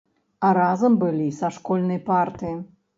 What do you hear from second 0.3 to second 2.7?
А разам былі са школьнай парты.